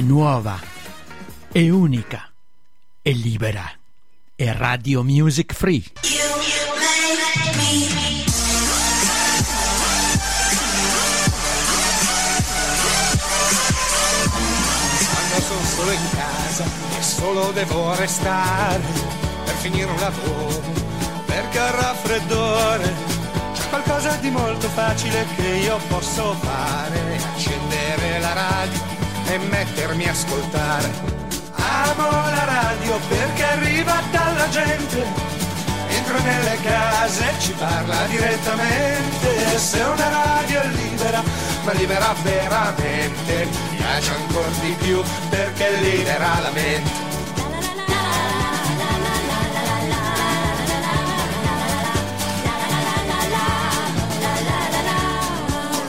Nuova, 0.00 0.58
è 1.52 1.68
unica, 1.68 2.30
è 3.02 3.10
libera. 3.10 3.70
È 4.34 4.52
Radio 4.52 5.02
Music 5.02 5.52
Free. 5.52 5.82
Quando 15.10 15.40
sono 15.40 15.64
solo 15.64 15.90
in 15.90 16.08
casa 16.14 16.64
e 16.98 17.02
solo 17.02 17.50
devo 17.52 17.94
restare 17.96 18.82
per 19.44 19.54
finire 19.56 19.90
un 19.90 19.98
lavoro, 19.98 20.62
perché 21.26 21.58
ho 21.58 21.70
raffreddore. 21.70 22.94
C'è 23.52 23.68
qualcosa 23.68 24.16
di 24.16 24.30
molto 24.30 24.68
facile 24.68 25.26
che 25.36 25.46
io 25.46 25.78
posso 25.88 26.32
fare, 26.34 27.16
accendere 27.34 28.20
la 28.20 28.32
radio 28.32 28.99
e 29.32 29.38
mettermi 29.38 30.08
a 30.08 30.10
ascoltare. 30.10 30.90
Amo 31.52 32.10
la 32.10 32.44
radio 32.44 32.98
perché 33.08 33.44
arriva 33.44 34.02
dalla 34.10 34.48
gente, 34.48 35.06
entra 35.88 36.18
nelle 36.18 36.58
case 36.62 37.28
e 37.28 37.40
ci 37.40 37.52
parla 37.52 38.06
direttamente. 38.06 39.56
Se 39.56 39.80
una 39.82 40.08
radio 40.08 40.60
è 40.62 40.66
libera, 40.66 41.22
ma 41.64 41.72
libera 41.72 42.12
veramente, 42.22 43.46
mi 43.70 43.76
piace 43.76 44.10
ancora 44.10 44.48
di 44.62 44.74
più 44.80 45.00
perché 45.28 45.76
libera 45.76 46.40
la 46.40 46.50
mente. 46.50 47.08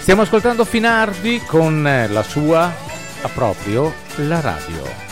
Stiamo 0.00 0.22
ascoltando 0.22 0.64
Finardi 0.64 1.42
con 1.46 1.82
la 2.08 2.22
sua, 2.22 2.72
proprio, 3.26 3.92
la 4.18 4.40
radio. 4.40 5.07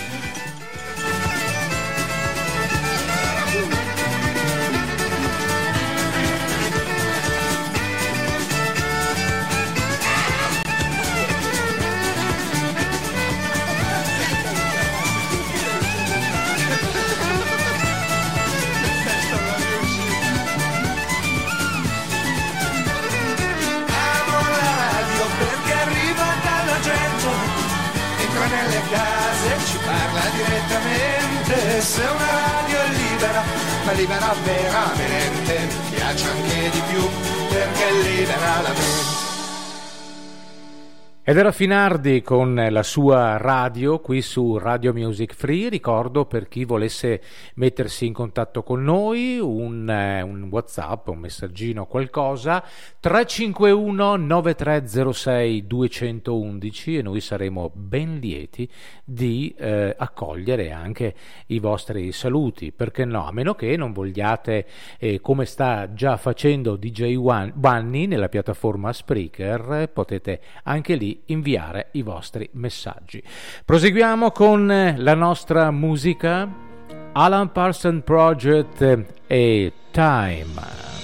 Ed 41.29 41.37
era 41.37 41.51
Finardi 41.51 42.23
con 42.23 42.55
la 42.55 42.85
sua 42.85 43.37
radio 43.37 43.99
qui 43.99 44.23
su 44.23 44.59
Radio 44.59 44.93
Music 44.93 45.35
Free. 45.35 45.69
Ricordo 45.69 46.25
per 46.25 46.47
chi 46.47 46.65
volesse 46.65 47.21
mettersi 47.55 48.07
in 48.07 48.13
contatto 48.13 48.63
con 48.63 48.85
noi 48.85 49.41
un, 49.41 49.91
eh, 49.91 50.23
un 50.23 50.47
WhatsApp, 50.49 51.09
un 51.09 51.19
messaggino, 51.19 51.87
qualcosa 51.87 52.63
351 53.01 54.15
9306 54.15 55.67
211 55.67 56.99
e 56.99 57.03
noi 57.03 57.21
saremo 57.21 57.73
ben 57.75 58.21
lieti 58.21 58.71
di 59.05 59.53
eh, 59.59 59.97
accogliere 59.99 60.71
anche 60.71 61.13
i 61.47 61.59
vostri 61.59 62.13
saluti. 62.13 62.71
Perché 62.71 63.05
no? 63.05 63.27
A 63.27 63.33
meno 63.33 63.57
che 63.57 63.77
non 63.77 63.93
vogliate, 63.93 64.65
eh, 64.97 65.21
come 65.21 65.45
sta 65.45 65.93
già 65.93 66.19
facendo 66.19 66.77
DJ 66.77 67.17
Wanni 67.17 68.07
nella 68.07 68.29
piattaforma 68.29 68.93
Spreaker, 68.93 69.91
potete 69.93 70.41
anche 70.63 70.95
lì 70.95 71.15
inviare 71.27 71.89
i 71.93 72.03
vostri 72.03 72.49
messaggi. 72.53 73.23
Proseguiamo 73.65 74.31
con 74.31 74.71
eh, 74.71 74.95
la 74.99 75.15
nostra 75.15 75.71
musica. 75.71 76.65
Alan 77.13 77.51
Parsons 77.51 78.03
Project 78.05 78.83
eh, 78.83 79.07
e 79.27 79.73
Time. 79.91 80.96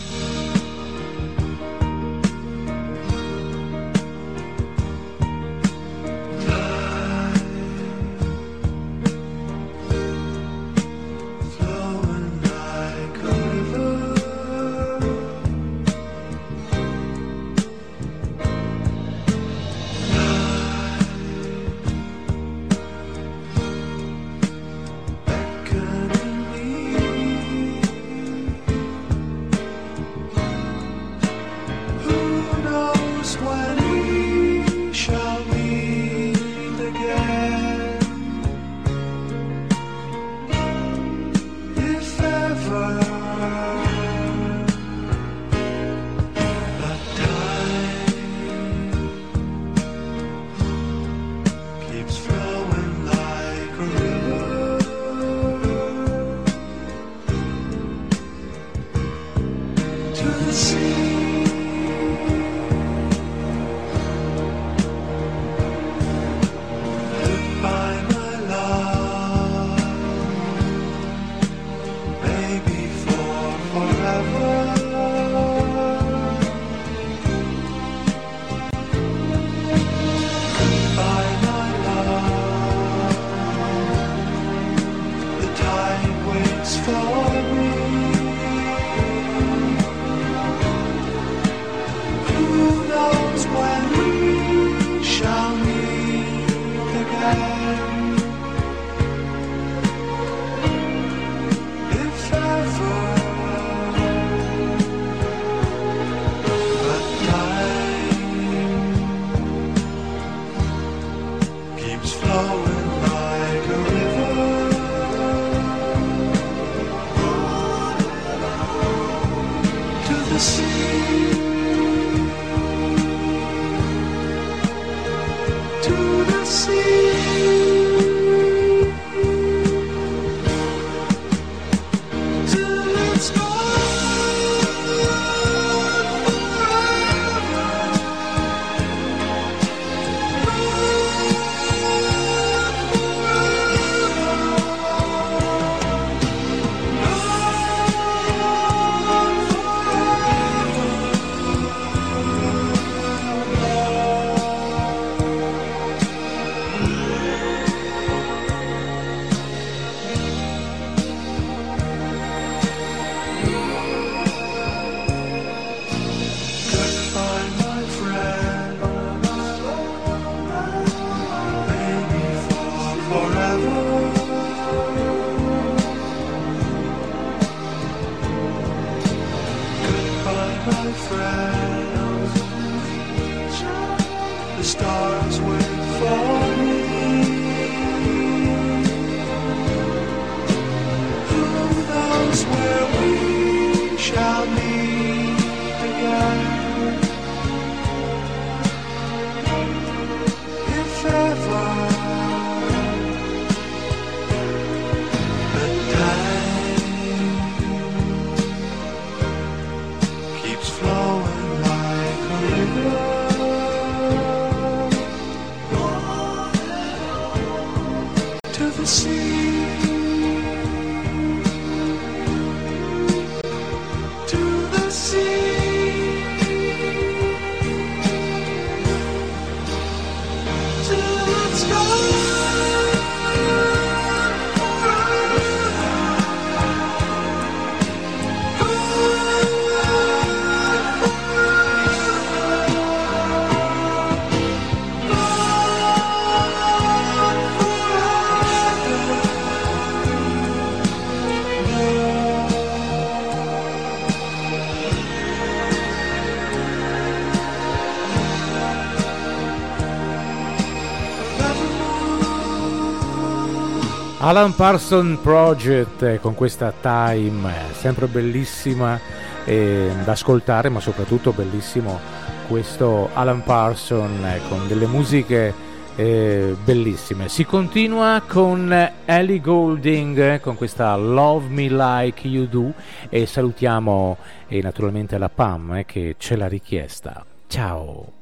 Alan 264.25 264.55
Parson 264.55 265.19
Project 265.21 266.03
eh, 266.05 266.21
con 266.21 266.37
questa 266.37 266.73
Time, 266.81 267.51
eh, 267.51 267.75
sempre 267.75 268.07
bellissima 268.07 268.97
eh, 269.45 269.91
da 270.05 270.13
ascoltare, 270.13 270.69
ma 270.69 270.79
soprattutto 270.79 271.33
bellissimo 271.33 271.99
questo 272.47 273.11
Alan 273.15 273.43
Parson 273.43 274.25
eh, 274.25 274.41
con 274.49 274.69
delle 274.69 274.87
musiche 274.87 275.53
eh, 275.97 276.55
bellissime. 276.65 277.29
Si 277.29 277.45
continua 277.45 278.23
con 278.25 278.73
Ellie 279.05 279.41
Golding 279.41 280.19
eh, 280.19 280.41
con 280.41 280.55
questa 280.55 280.95
Love 280.95 281.49
Me 281.49 281.69
Like 281.69 282.29
You 282.29 282.47
Do 282.47 282.75
e 283.09 283.27
salutiamo 283.27 284.17
naturalmente 284.51 285.19
la 285.19 285.31
Pam 285.31 285.85
che 285.85 286.15
ce 286.17 286.37
l'ha 286.37 286.47
richiesta. 286.47 287.27
Ciao! 287.49 288.22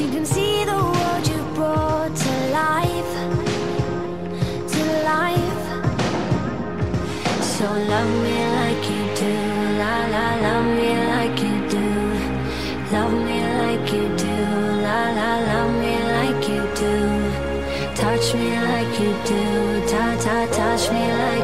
You 0.00 0.08
can 0.10 0.24
see 0.24 0.64
the 0.64 0.76
world 0.76 1.26
you 1.26 1.40
brought 1.56 2.14
to 2.14 2.32
life, 2.62 3.12
to 4.72 4.82
life. 5.14 5.64
So 7.42 7.64
love 7.64 8.12
me 8.24 8.38
like 8.58 8.84
you 8.92 9.02
do, 9.22 9.34
la 9.82 9.94
la, 10.14 10.26
love 10.46 10.68
me 10.78 10.90
like 11.12 11.38
you 11.42 11.56
do, 11.74 11.86
love 12.92 13.12
me 13.26 13.38
like 13.62 13.86
you 13.92 14.06
do, 14.24 14.36
la 14.86 15.00
la, 15.18 15.30
love 15.50 15.74
me 15.82 15.94
like 16.16 16.42
you 16.52 16.62
do, 16.82 16.94
touch 17.96 18.26
me 18.34 18.50
like 18.70 18.94
you 19.02 19.12
do, 19.32 19.42
ta 19.90 20.04
ta, 20.24 20.36
touch 20.58 20.84
me 20.92 21.04
like 21.24 21.37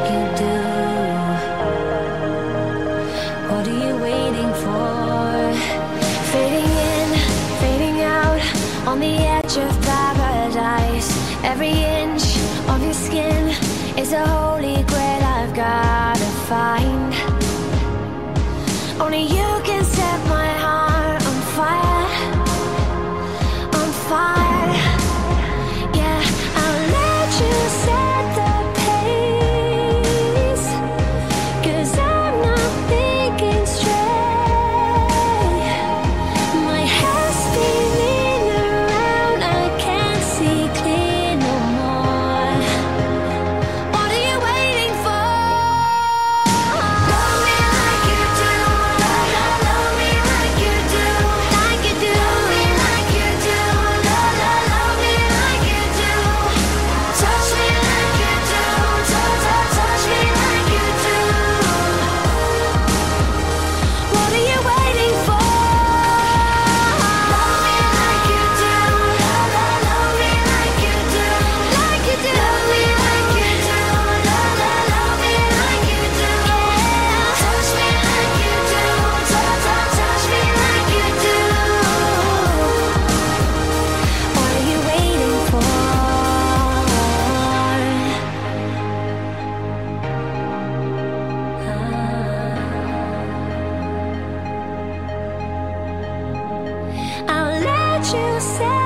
you 98.14 98.40
said 98.40 98.84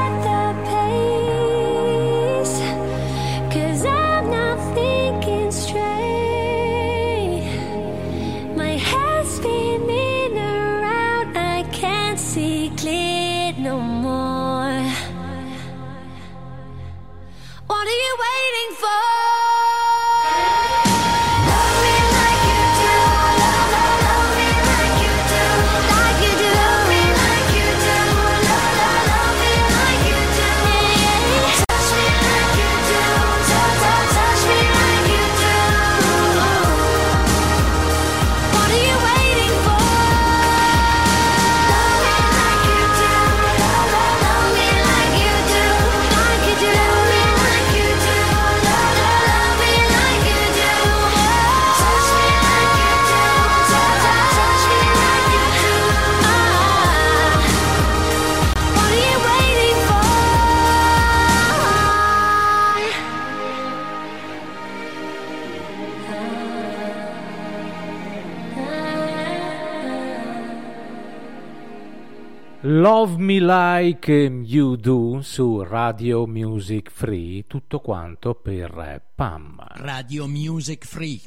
Love 72.80 73.16
Me 73.18 73.40
Like 73.40 74.12
You 74.44 74.76
Do 74.76 75.20
su 75.20 75.64
Radio 75.64 76.28
Music 76.28 76.92
Free, 76.92 77.44
tutto 77.48 77.80
quanto 77.80 78.34
per 78.34 79.02
Pam. 79.16 79.56
Radio 79.78 80.28
Music 80.28 80.86
Free. 80.86 81.20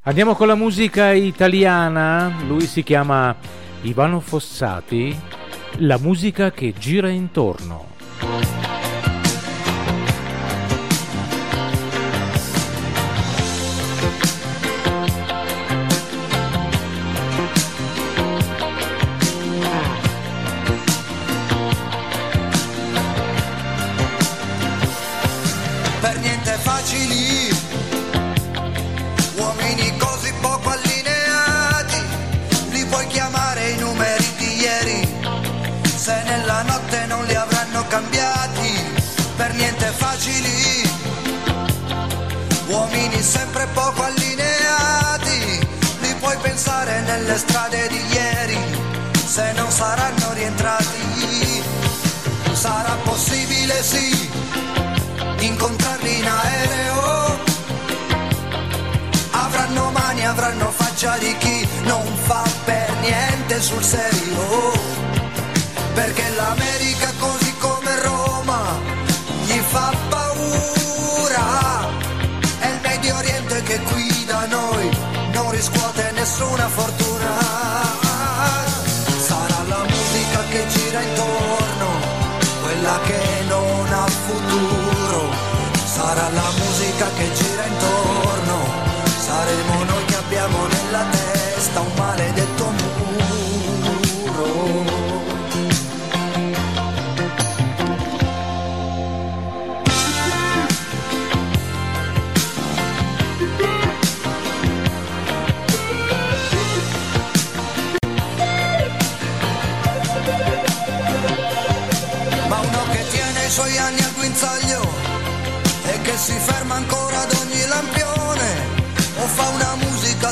Andiamo 0.00 0.34
con 0.34 0.46
la 0.46 0.54
musica 0.54 1.12
italiana, 1.12 2.40
lui 2.46 2.62
si 2.62 2.82
chiama 2.82 3.36
Ivano 3.82 4.20
Fossati, 4.20 5.14
la 5.80 5.98
musica 5.98 6.52
che 6.52 6.72
gira 6.72 7.10
intorno. 7.10 7.93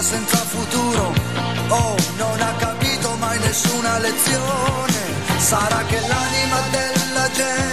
Senza 0.02 0.36
futuro. 0.38 1.14
O 1.68 1.96
non 2.16 2.40
ha 2.40 2.52
capito 2.58 3.14
mai 3.18 3.38
nessuna 3.38 3.98
lezione. 3.98 5.00
Sarà 5.38 5.82
che 5.84 6.00
l'anima 6.00 6.60
della 6.70 7.30
gente 7.30 7.71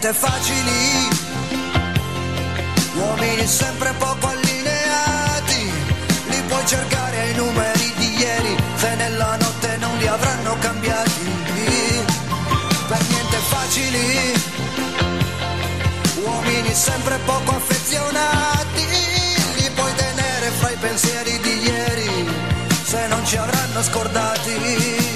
niente 0.00 0.12
facili. 0.14 1.08
Uomini 2.94 3.46
sempre 3.46 3.92
poco 3.98 4.28
allineati 4.28 5.72
li 6.28 6.42
puoi 6.48 6.66
cercare 6.66 7.20
ai 7.20 7.34
numeri 7.34 7.92
di 7.96 8.16
ieri 8.16 8.56
se 8.76 8.94
nella 8.94 9.36
notte 9.36 9.76
non 9.76 9.96
li 9.98 10.06
avranno 10.06 10.56
cambiati. 10.58 11.28
Per 12.88 13.02
niente 13.08 13.36
facili. 13.52 14.32
Uomini 16.24 16.74
sempre 16.74 17.18
poco 17.26 17.50
affezionati 17.50 18.86
li 19.56 19.70
puoi 19.74 19.94
tenere 19.94 20.50
fra 20.58 20.70
i 20.70 20.76
pensieri 20.76 21.38
di 21.40 21.62
ieri 21.62 22.28
se 22.84 23.06
non 23.08 23.24
ci 23.26 23.36
avranno 23.36 23.82
scordati 23.82 25.09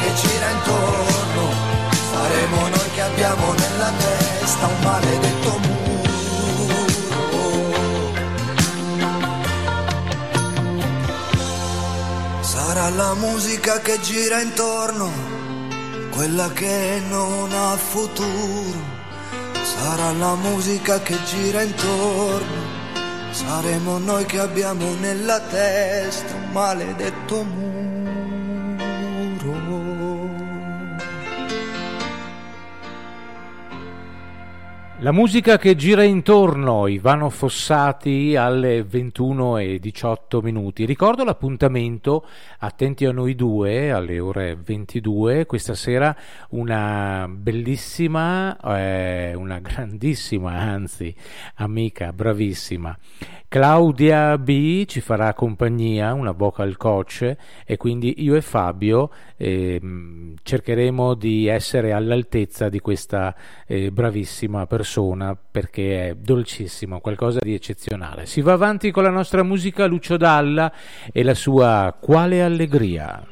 che 0.00 0.14
gira 0.14 0.50
intorno. 0.50 1.44
Saremo 2.12 2.68
noi 2.68 2.90
che 2.94 3.02
abbiamo 3.02 3.52
nella 3.52 3.92
testa 3.98 4.66
un 4.66 4.80
maledetto 4.82 5.58
muro. 5.58 5.76
Sarà 12.40 12.88
la 12.90 13.14
musica 13.14 13.80
che 13.80 14.00
gira 14.00 14.40
intorno 14.40 15.36
quella 16.18 16.50
che 16.50 17.00
non 17.08 17.48
ha 17.52 17.76
futuro, 17.76 18.80
sarà 19.62 20.10
la 20.10 20.34
musica 20.34 21.00
che 21.00 21.16
gira 21.22 21.62
intorno, 21.62 22.60
saremo 23.30 23.98
noi 23.98 24.24
che 24.24 24.40
abbiamo 24.40 24.94
nella 24.94 25.38
testa 25.38 26.34
un 26.34 26.50
maledetto 26.50 27.44
muro. 27.44 27.77
La 35.00 35.12
musica 35.12 35.58
che 35.58 35.76
gira 35.76 36.02
intorno, 36.02 36.88
Ivano 36.88 37.30
Fossati 37.30 38.34
alle 38.34 38.82
21 38.82 39.58
e 39.58 39.78
18 39.78 40.40
minuti. 40.42 40.84
Ricordo 40.84 41.22
l'appuntamento, 41.22 42.26
attenti 42.58 43.04
a 43.04 43.12
noi 43.12 43.36
due, 43.36 43.92
alle 43.92 44.18
ore 44.18 44.56
22, 44.60 45.46
questa 45.46 45.74
sera 45.74 46.16
una 46.48 47.28
bellissima, 47.30 48.58
eh, 48.76 49.34
una 49.36 49.60
grandissima, 49.60 50.50
anzi, 50.50 51.14
amica, 51.54 52.12
bravissima. 52.12 52.98
Claudia 53.46 54.36
B 54.36 54.84
ci 54.84 55.00
farà 55.00 55.32
compagnia, 55.32 56.12
una 56.12 56.32
vocal 56.32 56.76
coach, 56.76 57.36
e 57.64 57.76
quindi 57.76 58.22
io 58.22 58.34
e 58.34 58.42
Fabio 58.42 59.10
eh, 59.36 59.80
cercheremo 60.42 61.14
di 61.14 61.46
essere 61.46 61.92
all'altezza 61.92 62.68
di 62.68 62.80
questa 62.80 63.34
eh, 63.64 63.90
bravissima 63.92 64.66
persona 64.66 64.86
perché 65.50 66.08
è 66.08 66.14
dolcissimo, 66.14 67.00
qualcosa 67.00 67.38
di 67.40 67.54
eccezionale. 67.54 68.26
Si 68.26 68.40
va 68.40 68.52
avanti 68.52 68.90
con 68.90 69.02
la 69.02 69.10
nostra 69.10 69.42
musica 69.42 69.86
Lucio 69.86 70.16
Dalla 70.16 70.72
e 71.12 71.22
la 71.22 71.34
sua 71.34 71.96
Quale 72.00 72.42
allegria. 72.42 73.26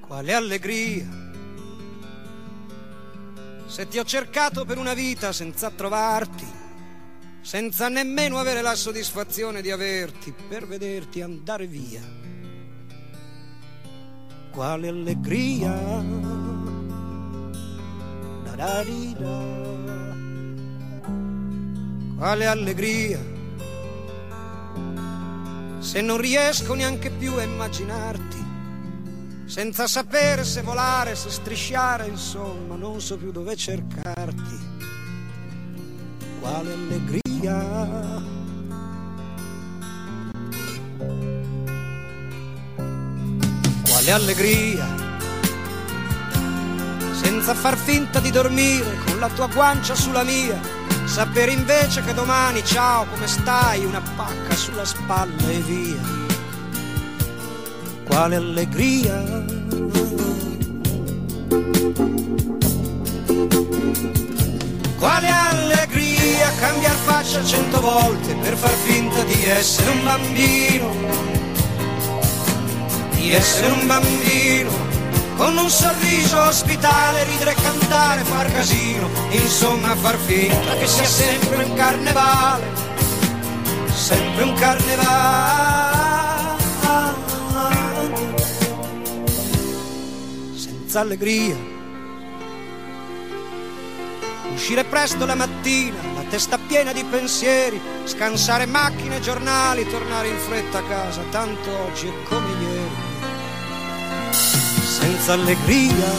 Quale 0.00 0.32
allegria 0.34 1.22
se 3.72 3.88
ti 3.88 3.98
ho 3.98 4.04
cercato 4.04 4.66
per 4.66 4.76
una 4.76 4.92
vita 4.92 5.32
senza 5.32 5.70
trovarti, 5.70 6.46
senza 7.42 7.88
nemmeno 7.88 8.38
avere 8.38 8.62
la 8.62 8.74
soddisfazione 8.74 9.60
di 9.60 9.70
averti 9.70 10.32
per 10.48 10.66
vederti 10.66 11.20
andare 11.20 11.66
via. 11.66 12.00
Quale 14.50 14.88
allegria. 14.88 15.72
Da-da-di-da. 18.44 19.60
Quale 22.16 22.46
allegria. 22.46 23.18
Se 25.80 26.00
non 26.00 26.16
riesco 26.18 26.74
neanche 26.74 27.10
più 27.10 27.34
a 27.34 27.42
immaginarti 27.42 28.42
senza 29.52 29.86
sapere 29.86 30.44
se 30.44 30.62
volare, 30.62 31.14
se 31.14 31.28
strisciare, 31.28 32.06
insomma, 32.06 32.74
non 32.74 33.02
so 33.02 33.18
più 33.18 33.30
dove 33.32 33.54
cercarti. 33.54 34.71
Quale 36.42 36.72
allegria. 36.72 37.56
Quale 43.88 44.12
allegria. 44.12 44.86
Senza 47.12 47.54
far 47.54 47.78
finta 47.78 48.20
di 48.20 48.30
dormire 48.30 48.98
con 49.06 49.18
la 49.18 49.28
tua 49.28 49.46
guancia 49.46 49.94
sulla 49.94 50.24
mia, 50.24 50.60
sapere 51.04 51.52
invece 51.52 52.02
che 52.02 52.12
domani, 52.12 52.62
ciao, 52.64 53.06
come 53.06 53.26
stai, 53.26 53.84
una 53.84 54.02
pacca 54.16 54.54
sulla 54.54 54.84
spalla 54.84 55.48
e 55.48 55.58
via 55.60 56.22
quale 58.12 58.36
allegria. 58.36 59.22
Quale 64.98 65.28
allegria 65.28 66.01
cambiar 66.60 66.94
faccia 67.04 67.44
cento 67.44 67.80
volte 67.80 68.34
per 68.34 68.56
far 68.56 68.70
finta 68.70 69.22
di 69.24 69.44
essere 69.44 69.90
un 69.90 70.04
bambino, 70.04 70.94
di 73.10 73.32
essere 73.32 73.72
un 73.72 73.86
bambino, 73.86 74.70
con 75.36 75.56
un 75.56 75.68
sorriso 75.68 76.40
ospitale, 76.40 77.24
ridere, 77.24 77.54
cantare, 77.54 78.22
far 78.22 78.52
casino, 78.52 79.08
insomma 79.30 79.96
far 79.96 80.16
finta 80.16 80.76
che 80.76 80.86
sia 80.86 81.04
sempre 81.04 81.64
un 81.64 81.74
carnevale, 81.74 82.66
sempre 83.92 84.42
un 84.44 84.54
carnevale. 84.54 85.72
senza 90.92 91.00
allegria. 91.00 91.56
Uscire 94.52 94.84
presto 94.84 95.24
la 95.24 95.34
mattina, 95.34 96.11
testa 96.32 96.56
piena 96.56 96.94
di 96.94 97.04
pensieri, 97.04 97.78
scansare 98.04 98.64
macchine 98.64 99.16
e 99.16 99.20
giornali, 99.20 99.86
tornare 99.86 100.28
in 100.28 100.38
fretta 100.38 100.78
a 100.78 100.82
casa, 100.82 101.20
tanto 101.30 101.68
oggi 101.70 102.06
è 102.06 102.22
come 102.22 102.48
ieri. 102.58 102.94
Senza 104.82 105.34
allegria. 105.34 106.10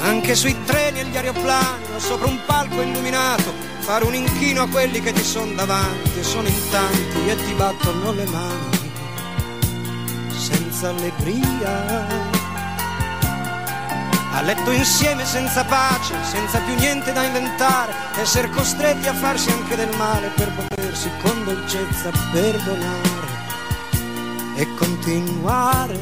Anche 0.00 0.34
sui 0.34 0.56
treni 0.64 1.00
e 1.00 1.04
gli 1.04 1.16
aeroplani, 1.16 1.84
o 1.94 1.98
sopra 1.98 2.26
un 2.26 2.40
palco 2.46 2.80
illuminato, 2.80 3.52
fare 3.80 4.06
un 4.06 4.14
inchino 4.14 4.62
a 4.62 4.68
quelli 4.68 5.02
che 5.02 5.12
ti 5.12 5.22
sono 5.22 5.52
davanti 5.52 6.20
e 6.20 6.22
sono 6.22 6.48
in 6.48 6.70
tanti 6.70 7.28
e 7.28 7.36
ti 7.36 7.52
battono 7.52 8.12
le 8.12 8.24
mani 8.28 8.90
senza 10.38 10.88
allegria. 10.88 12.41
A 14.34 14.40
letto 14.40 14.70
insieme 14.70 15.26
senza 15.26 15.62
pace, 15.62 16.14
senza 16.22 16.58
più 16.60 16.74
niente 16.76 17.12
da 17.12 17.22
inventare, 17.22 17.92
essere 18.16 18.48
costretti 18.48 19.06
a 19.06 19.12
farsi 19.12 19.50
anche 19.50 19.76
del 19.76 19.94
male 19.96 20.28
per 20.28 20.50
potersi 20.52 21.10
con 21.20 21.44
dolcezza 21.44 22.10
perdonare 22.32 23.10
e 24.56 24.66
continuare. 24.74 26.00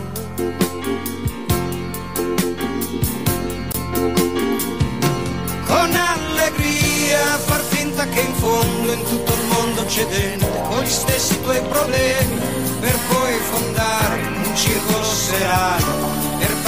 Con 5.66 5.92
allegria 5.92 7.36
far 7.44 7.60
finta 7.60 8.06
che 8.06 8.20
in 8.20 8.34
fondo 8.34 8.92
in 8.92 9.04
tutto 9.06 9.32
il 9.32 9.46
mondo 9.48 9.84
c'è 9.86 10.06
dentro 10.06 10.48
con 10.68 10.82
gli 10.84 10.88
stessi 10.88 11.40
tuoi 11.42 11.60
problemi 11.68 12.38
per 12.78 12.96
poi 13.08 13.34
fondare 13.50 14.22
un 14.44 14.56
circolo 14.56 15.04
serale 15.04 16.20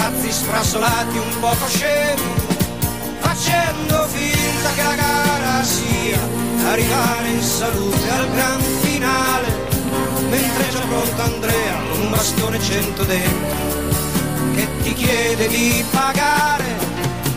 pazzi 0.03 0.33
sfrasolati 0.33 1.17
un 1.17 1.39
poco 1.39 1.67
scemi 1.69 2.23
facendo 3.21 4.07
finta 4.09 4.71
che 4.75 4.83
la 4.83 4.95
gara 4.95 5.63
sia 5.63 6.19
arrivare 6.71 7.29
in 7.29 7.43
salute 7.43 8.11
al 8.11 8.31
gran 8.31 8.61
finale 8.81 9.49
mentre 10.29 10.67
è 10.67 10.73
già 10.73 10.81
pronto 10.81 11.23
Andrea 11.23 11.77
con 11.89 12.01
un 12.01 12.11
bastone 12.11 12.61
cento 12.61 13.05
dentro 13.05 13.71
che 14.55 14.67
ti 14.83 14.93
chiede 14.95 15.47
di 15.47 15.85
pagare 15.91 16.65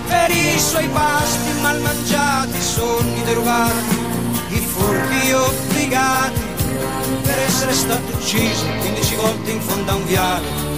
per 0.07 0.31
i 0.31 0.59
suoi 0.59 0.87
pasti 0.87 1.59
mal 1.61 1.79
mangiati, 1.81 2.61
sogni 2.61 3.23
derubati, 3.23 3.97
i 4.49 4.59
furbi 4.59 5.31
obbligati 5.33 6.41
per 7.21 7.37
essere 7.39 7.73
stato 7.73 8.15
ucciso 8.15 8.65
15 8.79 9.15
volte 9.15 9.51
in 9.51 9.61
fondo 9.61 9.91
a 9.91 9.95
un 9.95 10.05
viale 10.05 10.64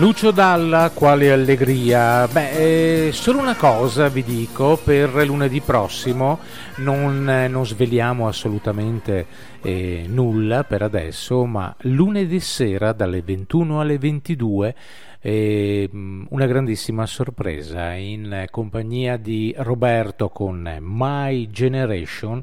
Lucio 0.00 0.30
Dalla, 0.30 0.92
quale 0.94 1.30
allegria. 1.30 2.26
Beh, 2.26 3.08
eh, 3.08 3.12
solo 3.12 3.38
una 3.38 3.54
cosa 3.54 4.08
vi 4.08 4.22
dico, 4.22 4.80
per 4.82 5.12
lunedì 5.26 5.60
prossimo 5.60 6.38
non, 6.76 7.28
eh, 7.28 7.48
non 7.48 7.66
sveliamo 7.66 8.26
assolutamente 8.26 9.26
eh, 9.60 10.06
nulla 10.08 10.64
per 10.64 10.80
adesso, 10.80 11.44
ma 11.44 11.76
lunedì 11.80 12.40
sera 12.40 12.92
dalle 12.92 13.20
21 13.20 13.78
alle 13.78 13.98
22 13.98 14.74
eh, 15.20 15.90
una 15.92 16.46
grandissima 16.46 17.04
sorpresa 17.04 17.92
in 17.92 18.46
compagnia 18.50 19.18
di 19.18 19.54
Roberto 19.58 20.30
con 20.30 20.78
My 20.80 21.50
Generation, 21.50 22.42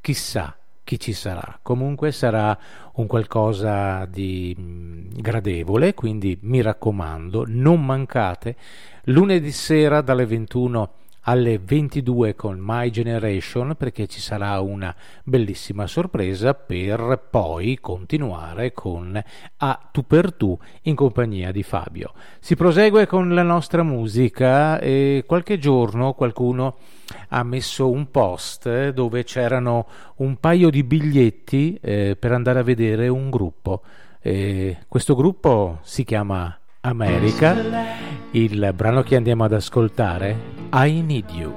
chissà 0.00 0.56
chi 0.84 0.98
ci 0.98 1.12
sarà. 1.12 1.58
Comunque 1.62 2.12
sarà 2.12 2.56
un 2.94 3.06
qualcosa 3.06 4.04
di 4.06 4.56
mm, 4.58 5.08
gradevole, 5.16 5.94
quindi 5.94 6.38
mi 6.42 6.60
raccomando, 6.62 7.44
non 7.46 7.84
mancate 7.84 8.56
lunedì 9.04 9.50
sera 9.50 10.00
dalle 10.00 10.26
21 10.26 10.90
alle 11.22 11.58
22 11.58 12.34
con 12.34 12.58
My 12.60 12.90
Generation 12.90 13.74
perché 13.76 14.06
ci 14.06 14.20
sarà 14.20 14.60
una 14.60 14.94
bellissima 15.24 15.86
sorpresa 15.86 16.54
per 16.54 17.28
poi 17.30 17.78
continuare 17.80 18.72
con 18.72 19.22
A 19.58 19.88
tu 19.92 20.06
per 20.06 20.32
tu 20.32 20.58
in 20.82 20.94
compagnia 20.94 21.52
di 21.52 21.62
Fabio. 21.62 22.12
Si 22.40 22.56
prosegue 22.56 23.06
con 23.06 23.34
la 23.34 23.42
nostra 23.42 23.82
musica 23.82 24.78
e 24.80 25.24
qualche 25.26 25.58
giorno 25.58 26.14
qualcuno 26.14 26.76
ha 27.28 27.42
messo 27.42 27.90
un 27.90 28.10
post 28.10 28.90
dove 28.90 29.24
c'erano 29.24 29.86
un 30.16 30.36
paio 30.36 30.70
di 30.70 30.82
biglietti 30.82 31.78
eh, 31.80 32.16
per 32.18 32.32
andare 32.32 32.58
a 32.58 32.62
vedere 32.64 33.08
un 33.08 33.30
gruppo. 33.30 33.82
Eh, 34.20 34.78
questo 34.88 35.14
gruppo 35.14 35.80
si 35.82 36.04
chiama 36.04 36.56
America, 36.82 37.56
il 38.32 38.72
brano 38.74 39.02
che 39.02 39.16
andiamo 39.16 39.44
ad 39.44 39.52
ascoltare, 39.52 40.36
I 40.72 41.00
Need 41.00 41.30
You. 41.30 41.54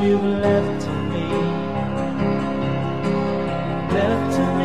used 0.00 0.22
left 0.22 0.84
to 0.84 0.92
me. 1.10 1.28
Left 3.92 4.36
to 4.36 4.42
me, 4.56 4.57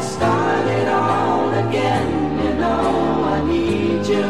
Start 0.00 0.66
it 0.66 0.88
all 0.88 1.48
again, 1.68 2.38
you 2.44 2.52
know 2.54 3.24
I 3.34 3.42
need 3.44 4.06
you. 4.06 4.28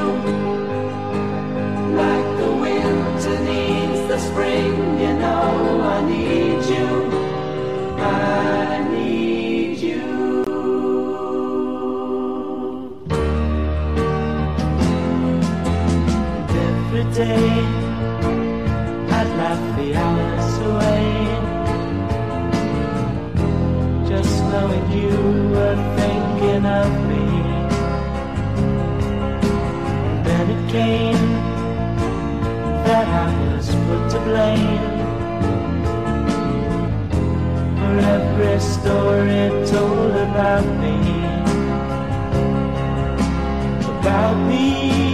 Like 1.97 2.29
the 2.39 2.51
winter 2.65 3.39
needs 3.41 4.01
the 4.09 4.19
spring, 4.19 5.01
you 5.01 5.13
know 5.15 5.81
I 5.83 6.01
need 6.07 6.65
you. 6.75 6.89
I 7.99 8.85
need 8.91 9.79
you. 9.79 10.05
Every 16.69 17.05
day 17.13 17.51
I'd 19.19 19.31
laugh 19.41 19.65
the 19.77 19.89
hours 19.97 20.59
away. 20.71 21.07
Just 24.09 24.35
knowing 24.45 24.91
you 24.93 25.36
of 26.67 26.91
me. 27.09 27.27
Then 30.27 30.47
it 30.57 30.71
came 30.71 31.27
that 32.87 33.07
I 33.25 33.29
was 33.55 33.69
put 33.85 34.03
to 34.13 34.19
blame. 34.29 34.95
For 37.79 37.95
every 38.17 38.59
story 38.61 39.43
told 39.73 40.15
about 40.27 40.67
me. 40.83 40.97
About 43.99 44.37
me, 44.49 45.06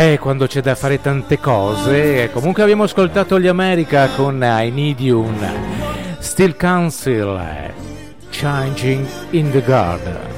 Eh, 0.00 0.16
quando 0.20 0.46
c'è 0.46 0.60
da 0.60 0.76
fare 0.76 1.00
tante 1.00 1.40
cose. 1.40 2.30
Comunque 2.32 2.62
abbiamo 2.62 2.84
ascoltato 2.84 3.40
gli 3.40 3.48
America 3.48 4.08
con 4.14 4.40
I 4.40 4.70
Need 4.70 5.00
You, 5.00 5.26
Still 6.20 6.52
Council, 6.52 7.38
Changing 8.30 9.06
in 9.32 9.50
the 9.50 9.60
Garden. 9.62 10.37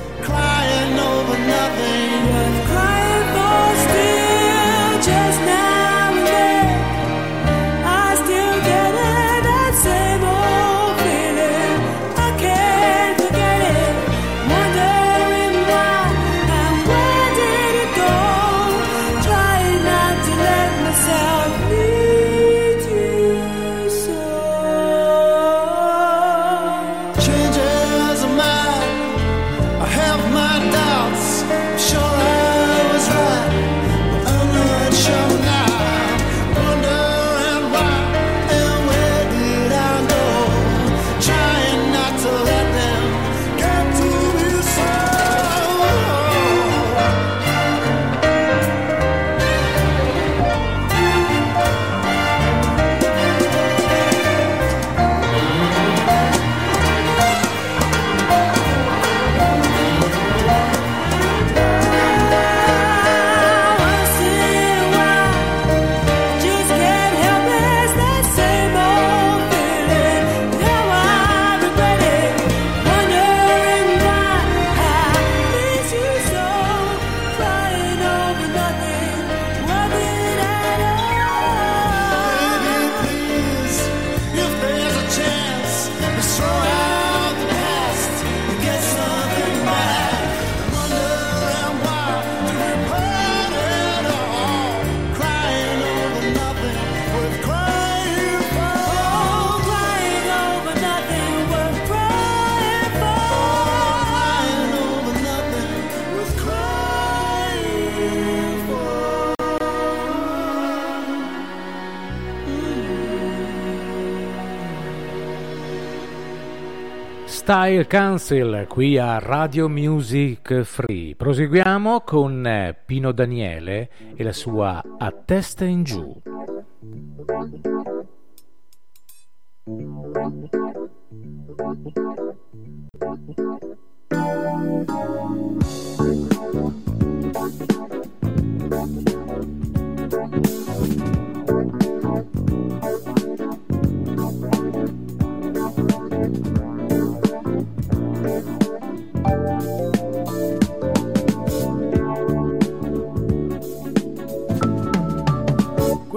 Style 117.51 117.89
Council 117.89 118.67
qui 118.69 118.97
a 118.97 119.19
Radio 119.19 119.69
Music 119.69 120.63
Free. 120.63 121.17
Proseguiamo 121.17 122.03
con 122.03 122.47
eh, 122.47 122.77
Pino 122.87 123.11
Daniele 123.11 123.91
e 124.15 124.23
la 124.23 124.33
sua 124.33 124.81
A 124.97 125.11
testa 125.11 125.65
in 125.65 125.83
giù. 125.83 126.23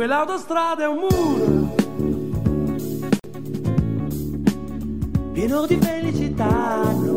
Quell'autostrada 0.04 0.84
è 0.84 0.88
un 0.88 0.98
muro 0.98 1.76
pieno 5.32 5.66
di 5.66 5.78
felicità, 5.78 6.92
no, 6.92 7.16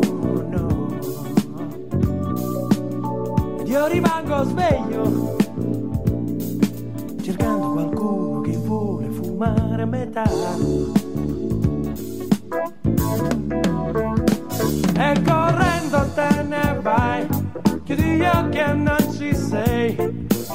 no. 0.49 0.87
Io 3.65 3.87
rimango 3.87 4.43
sveglio 4.45 5.35
cercando 7.21 7.71
qualcuno 7.73 8.39
che 8.39 8.55
vuole 8.55 9.09
fumare 9.09 9.81
a 9.81 9.85
metà. 9.85 10.96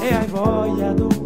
E 0.03 0.13
hai 0.13 0.27
voglia 0.27 0.91
di 0.91 1.01
un 1.01 1.25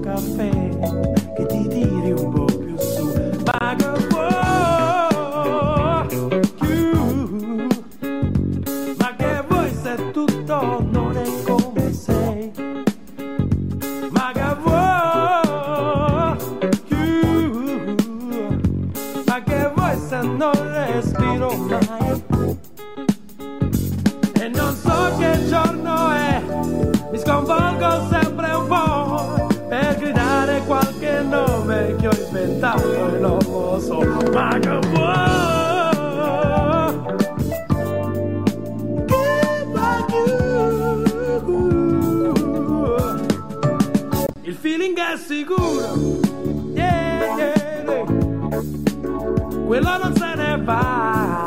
Il 44.43 44.53
feeling 44.53 44.97
è 44.97 45.17
sicuro, 45.17 46.19
yeah, 46.73 48.05
quello 49.65 49.97
non 49.97 50.15
se 50.15 50.35
ne 50.35 50.61
va. 50.63 51.45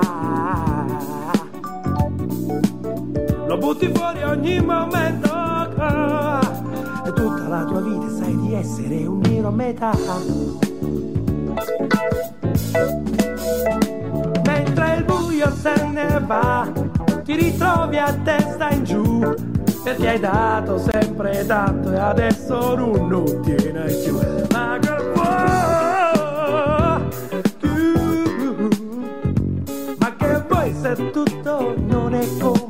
Lo 3.46 3.56
butti 3.56 3.90
fuori 3.94 4.22
ogni 4.24 4.60
momento. 4.60 5.28
E 7.06 7.12
tutta 7.14 7.48
la 7.48 7.64
tua 7.64 7.80
vita 7.80 8.10
sai 8.10 8.36
di 8.40 8.52
essere 8.54 9.06
un 9.06 9.20
nero 9.20 9.48
a 9.48 9.52
metà 9.52 9.90
buio 15.40 15.50
se 15.56 15.86
ne 15.86 16.20
va 16.26 16.70
Ti 17.24 17.34
ritrovi 17.34 17.96
a 17.96 18.12
testa 18.22 18.68
in 18.70 18.84
giù 18.84 19.34
Perché 19.82 20.08
hai 20.08 20.20
dato 20.20 20.78
sempre 20.78 21.46
tanto 21.46 21.92
E 21.92 21.98
adesso 21.98 22.74
non 22.76 23.08
lo 23.08 23.40
tieni 23.40 23.94
più 24.02 24.18
Ma 24.52 24.78
che 24.80 24.96
vuoi? 25.14 25.28
Ma 29.98 30.16
che 30.16 30.42
vuoi 30.48 30.74
se 30.80 31.10
tutto 31.10 31.74
non 31.86 32.14
è 32.14 32.26
come 32.38 32.69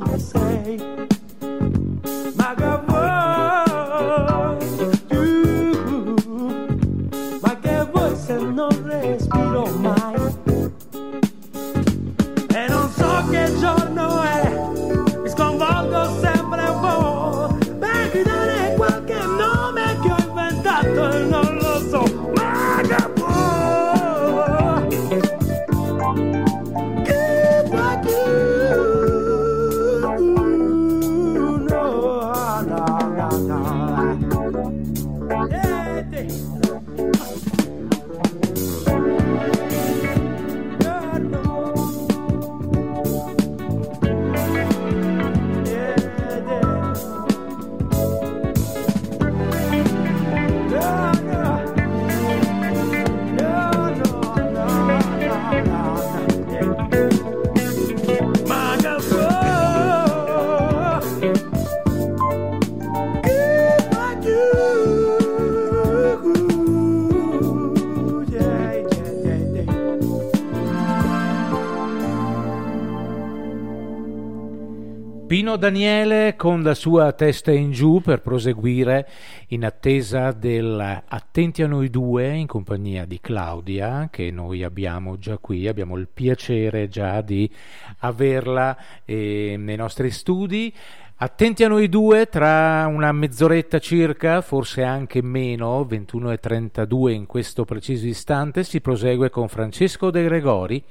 Pino 75.51 75.63
Daniele 75.69 76.35
con 76.37 76.63
la 76.63 76.73
sua 76.73 77.11
testa 77.11 77.51
in 77.51 77.71
giù 77.71 77.99
per 77.99 78.21
proseguire 78.21 79.05
in 79.47 79.65
attesa 79.65 80.31
del 80.31 81.03
Attenti 81.05 81.61
a 81.61 81.67
noi 81.67 81.89
due 81.89 82.33
in 82.37 82.47
compagnia 82.47 83.03
di 83.03 83.19
Claudia 83.19 84.07
che 84.09 84.31
noi 84.31 84.63
abbiamo 84.63 85.17
già 85.17 85.37
qui, 85.39 85.67
abbiamo 85.67 85.97
il 85.97 86.07
piacere 86.07 86.87
già 86.87 87.19
di 87.19 87.51
averla 87.99 88.77
eh, 89.03 89.55
nei 89.59 89.75
nostri 89.75 90.09
studi. 90.09 90.73
Attenti 91.17 91.65
a 91.65 91.67
noi 91.67 91.89
due 91.89 92.27
tra 92.27 92.87
una 92.87 93.11
mezz'oretta 93.11 93.79
circa, 93.79 94.39
forse 94.39 94.83
anche 94.83 95.21
meno, 95.21 95.81
21.32 95.81 97.09
in 97.09 97.25
questo 97.25 97.65
preciso 97.65 98.07
istante, 98.07 98.63
si 98.63 98.79
prosegue 98.79 99.29
con 99.29 99.49
Francesco 99.49 100.11
De 100.11 100.23
Gregori, 100.23 100.81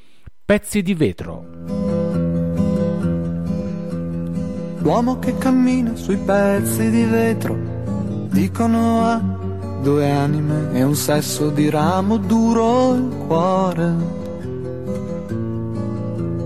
Pezzi 0.45 0.83
di 0.83 0.93
vetro. 0.93 2.30
L'uomo 4.83 5.19
che 5.19 5.37
cammina 5.37 5.95
sui 5.95 6.17
pezzi 6.17 6.89
di 6.91 7.05
vetro, 7.05 7.55
dicono 8.31 9.03
ha 9.03 9.21
due 9.83 10.11
anime 10.11 10.73
e 10.73 10.83
un 10.83 10.95
sesso 10.95 11.51
di 11.51 11.69
ramo 11.69 12.17
duro 12.17 12.95
il 12.95 13.09
cuore. 13.27 13.95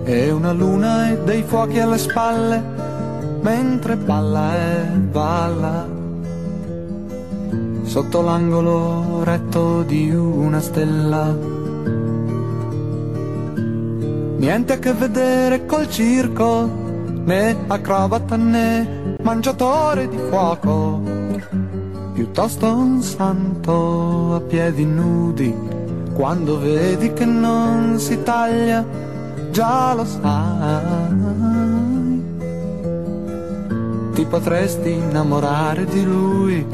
E 0.03 0.31
una 0.31 0.51
luna 0.51 1.11
e 1.11 1.19
dei 1.23 1.43
fuochi 1.43 1.79
alle 1.79 1.97
spalle, 1.97 2.61
mentre 3.41 3.95
balla 3.95 4.55
e 4.55 4.83
balla. 4.97 5.87
Sotto 7.83 8.21
l'angolo 8.21 9.23
retto 9.23 9.83
di 9.83 10.13
una 10.13 10.59
stella. 10.59 11.33
Niente 14.37 14.73
a 14.73 14.77
che 14.77 14.93
vedere 14.93 15.65
col 15.65 15.89
circo, 15.89 16.84
né 17.25 17.55
acrobata 17.67 18.37
né 18.37 19.15
mangiatore 19.21 20.07
di 20.07 20.17
fuoco, 20.29 21.01
piuttosto 22.13 22.65
un 22.71 23.01
santo 23.01 24.35
a 24.35 24.39
piedi 24.41 24.85
nudi, 24.85 25.53
quando 26.13 26.59
vedi 26.59 27.11
che 27.13 27.25
non 27.25 27.97
si 27.97 28.21
taglia 28.21 28.85
già 29.51 29.93
lo 29.95 30.05
sai. 30.05 31.33
Ti 34.13 34.25
potresti 34.25 34.91
innamorare 34.91 35.85
di 35.85 36.03
lui, 36.05 36.65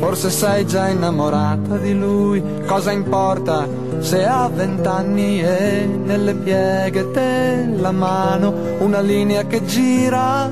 forse 0.00 0.30
sei 0.30 0.66
già 0.66 0.88
innamorata 0.88 1.76
di 1.76 1.96
lui. 1.96 2.42
Cosa 2.66 2.90
importa 2.90 3.68
se 4.00 4.24
ha 4.24 4.48
vent'anni 4.48 5.40
e 5.40 5.86
nelle 5.86 6.34
pieghe 6.34 7.10
della 7.10 7.90
mano 7.90 8.52
una 8.78 9.00
linea 9.00 9.44
che 9.46 9.64
gira 9.64 10.50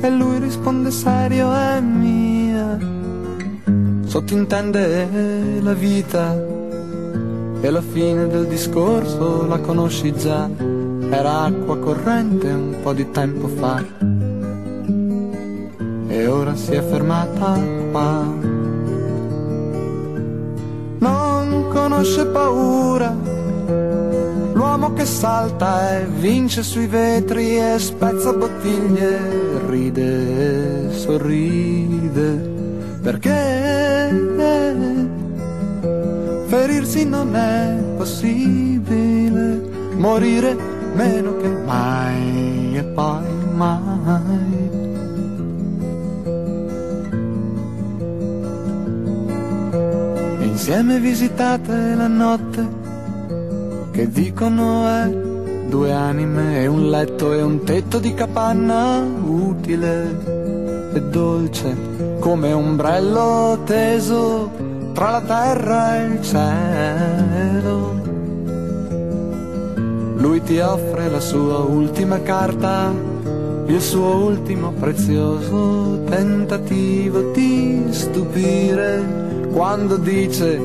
e 0.00 0.10
lui 0.10 0.38
risponde 0.38 0.90
serio 0.90 1.52
è 1.52 1.80
mia. 1.80 2.78
Sottintende 4.04 5.60
la 5.60 5.72
vita 5.74 6.34
e 7.60 7.70
la 7.70 7.82
fine 7.82 8.26
del 8.26 8.46
discorso 8.46 9.46
la 9.46 9.58
conosci 9.58 10.12
già, 10.14 10.48
era 11.10 11.42
acqua 11.42 11.78
corrente 11.78 12.48
un 12.48 12.76
po' 12.82 12.92
di 12.92 13.10
tempo 13.10 13.46
fa 13.48 13.82
e 16.10 16.26
ora 16.26 16.56
si 16.56 16.72
è 16.72 16.82
fermata 16.82 17.58
qua. 17.92 18.49
Conosce 22.00 22.24
paura, 22.28 23.14
l'uomo 24.54 24.94
che 24.94 25.04
salta 25.04 25.98
e 25.98 26.06
vince 26.06 26.62
sui 26.62 26.86
vetri 26.86 27.58
e 27.58 27.78
spezza 27.78 28.32
bottiglie, 28.32 29.20
ride, 29.68 30.90
sorride, 30.92 32.40
perché 33.02 34.08
ferirsi 36.46 37.04
non 37.04 37.36
è 37.36 37.76
possibile, 37.98 39.60
morire 39.96 40.56
meno 40.94 41.36
che 41.36 41.48
mai 41.48 42.78
e 42.78 42.84
poi 42.94 43.26
mai. 43.52 44.69
Insieme 50.60 51.00
visitate 51.00 51.94
la 51.94 52.06
notte 52.06 52.68
che 53.92 54.10
dicono 54.10 54.86
è 54.88 55.08
due 55.70 55.90
anime 55.90 56.60
e 56.60 56.66
un 56.66 56.90
letto 56.90 57.32
e 57.32 57.40
un 57.40 57.64
tetto 57.64 57.98
di 57.98 58.12
capanna 58.12 58.98
utile 59.24 60.92
e 60.92 61.00
dolce 61.00 62.18
come 62.18 62.52
ombrello 62.52 63.62
teso 63.64 64.50
tra 64.92 65.12
la 65.12 65.22
terra 65.22 65.96
e 65.96 66.04
il 66.04 66.22
cielo. 66.22 68.02
Lui 70.16 70.42
ti 70.42 70.58
offre 70.58 71.08
la 71.08 71.20
sua 71.20 71.60
ultima 71.60 72.20
carta, 72.20 72.92
il 73.64 73.80
suo 73.80 74.14
ultimo 74.26 74.72
prezioso 74.72 76.02
tentativo 76.04 77.30
di 77.32 77.86
stupire 77.88 79.19
quando 79.52 79.96
dice 79.96 80.60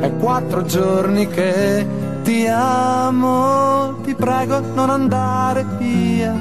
è 0.00 0.12
quattro 0.16 0.64
giorni 0.64 1.26
che 1.28 1.86
ti 2.22 2.46
amo, 2.46 4.00
ti 4.02 4.14
prego 4.14 4.60
non 4.74 4.90
andare 4.90 5.64
via, 5.78 6.32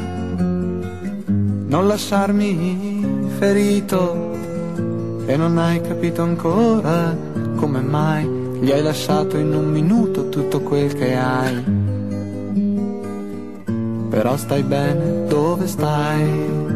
non 1.68 1.88
lasciarmi 1.88 3.28
ferito 3.38 4.34
e 5.26 5.36
non 5.36 5.58
hai 5.58 5.82
capito 5.82 6.22
ancora 6.22 7.16
come 7.56 7.82
mai 7.82 8.44
gli 8.60 8.72
hai 8.72 8.82
lasciato 8.82 9.38
in 9.38 9.54
un 9.54 9.70
minuto 9.70 10.30
tutto 10.30 10.62
quel 10.62 10.94
che 10.94 11.16
hai. 11.16 11.64
Però 14.10 14.38
stai 14.38 14.64
bene 14.64 15.28
dove 15.28 15.68
stai. 15.68 16.75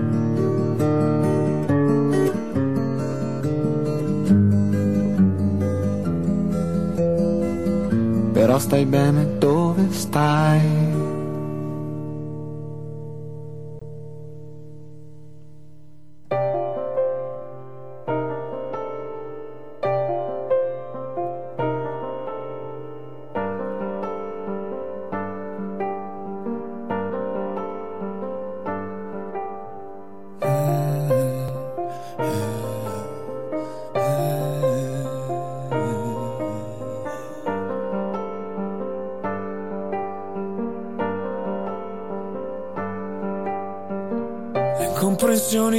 Però 8.50 8.58
stai 8.58 8.86
bene 8.88 9.38
dove 9.38 9.92
stai. 9.92 10.89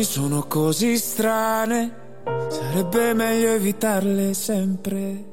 Incomprensioni 0.00 0.04
sono 0.04 0.44
così 0.46 0.96
strane, 0.96 1.92
sarebbe 2.48 3.14
meglio 3.14 3.50
evitarle 3.50 4.34
sempre, 4.34 5.24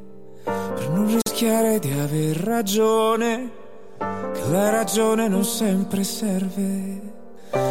per 0.43 0.89
non 0.89 1.20
rischiare 1.24 1.80
di 1.80 1.91
aver 1.91 2.38
ragione, 2.38 3.51
che 3.97 4.49
la 4.49 4.70
ragione 4.70 5.28
non 5.28 5.43
sempre 5.43 6.03
serve. 6.03 7.15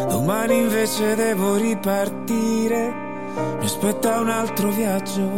Domani 0.09 0.57
invece 0.57 1.15
devo 1.15 1.57
ripartire, 1.57 2.95
mi 3.59 3.65
aspetta 3.65 4.21
un 4.21 4.31
altro 4.31 4.71
viaggio, 4.71 5.31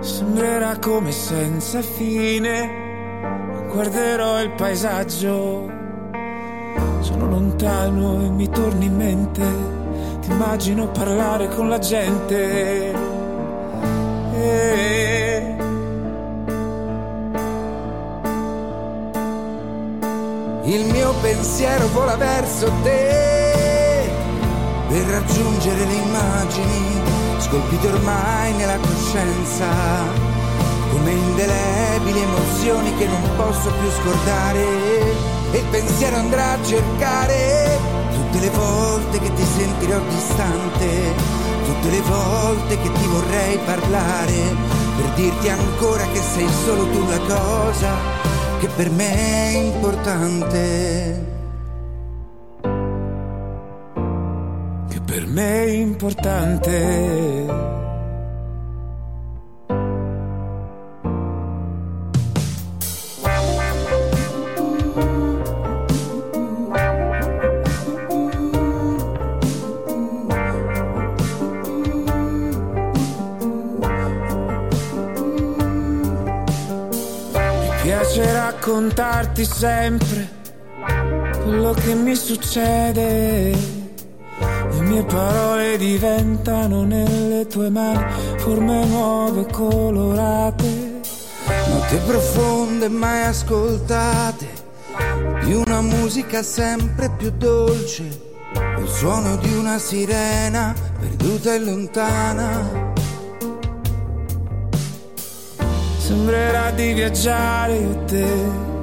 sembrerà 0.00 0.78
come 0.78 1.12
senza 1.12 1.80
fine, 1.80 3.68
guarderò 3.72 4.42
il 4.42 4.50
paesaggio 4.52 5.79
sono 7.00 7.28
lontano 7.28 8.24
e 8.24 8.28
mi 8.28 8.48
torni 8.48 8.86
in 8.86 8.96
mente, 8.96 9.42
ti 10.20 10.30
immagino 10.30 10.88
parlare 10.88 11.48
con 11.48 11.68
la 11.68 11.78
gente. 11.78 12.92
E... 14.34 15.56
Il 20.64 20.84
mio 20.92 21.12
pensiero 21.20 21.88
vola 21.88 22.16
verso 22.16 22.70
te. 22.82 24.08
Per 24.88 25.04
raggiungere 25.06 25.84
le 25.84 25.94
immagini 25.94 26.90
scolpite 27.38 27.88
ormai 27.88 28.52
nella 28.54 28.76
coscienza. 28.76 29.66
Come 30.92 31.10
indelebili 31.10 32.20
emozioni 32.20 32.94
che 32.96 33.06
non 33.06 33.22
posso 33.36 33.70
più 33.70 33.90
scordare 33.90 35.39
e 35.52 35.58
il 35.58 35.66
pensiero 35.70 36.16
andrà 36.16 36.52
a 36.52 36.64
cercare 36.64 37.78
tutte 38.12 38.40
le 38.40 38.50
volte 38.50 39.18
che 39.18 39.32
ti 39.34 39.44
sentirò 39.44 39.98
distante, 40.08 41.14
tutte 41.64 41.90
le 41.90 42.00
volte 42.02 42.80
che 42.80 42.92
ti 42.92 43.06
vorrei 43.06 43.58
parlare, 43.64 44.54
per 44.96 45.10
dirti 45.14 45.48
ancora 45.48 46.04
che 46.12 46.20
sei 46.20 46.48
solo 46.64 46.88
tu 46.90 47.08
la 47.08 47.18
cosa 47.18 48.28
che 48.60 48.68
per 48.68 48.90
me 48.90 49.12
è 49.12 49.56
importante. 49.56 51.26
Che 54.90 55.00
per 55.00 55.26
me 55.26 55.64
è 55.64 55.70
importante. 55.70 57.89
Raccontarti 79.40 79.44
sempre 79.44 80.28
quello 81.42 81.72
che 81.72 81.94
mi 81.94 82.14
succede. 82.14 83.78
Le 84.70 84.80
mie 84.80 85.02
parole 85.04 85.76
diventano 85.76 86.84
nelle 86.84 87.46
tue 87.46 87.70
mani 87.70 88.04
forme 88.38 88.84
nuove 88.86 89.46
colorate. 89.50 91.00
Note 91.68 91.96
profonde 92.06 92.88
mai 92.88 93.24
ascoltate, 93.24 94.46
di 95.44 95.54
una 95.54 95.80
musica 95.80 96.42
sempre 96.42 97.10
più 97.16 97.30
dolce, 97.30 98.02
il 98.78 98.88
suono 98.88 99.36
di 99.36 99.52
una 99.54 99.78
sirena 99.78 100.74
perduta 100.98 101.54
e 101.54 101.58
lontana. 101.58 102.88
Sembrerà 105.98 106.70
di 106.72 106.92
viaggiare 106.92 107.76
io 107.76 108.04
te 108.04 108.78